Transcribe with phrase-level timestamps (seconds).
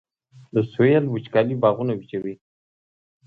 [0.53, 2.35] د سویل وچکالي باغونه وچوي